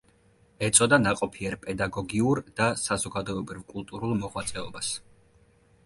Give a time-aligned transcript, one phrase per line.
[0.67, 4.95] ეწოდა ნაყოფიერ პედაგოგიურ და საზოგადოებრივ–კულტურულ მოღვაწეობას.